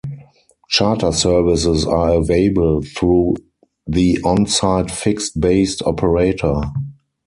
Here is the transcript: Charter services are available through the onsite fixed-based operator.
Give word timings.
Charter 0.67 1.11
services 1.11 1.85
are 1.85 2.13
available 2.15 2.81
through 2.81 3.35
the 3.85 4.17
onsite 4.23 4.89
fixed-based 4.89 5.83
operator. 5.83 6.59